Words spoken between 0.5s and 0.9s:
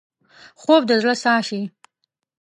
خوب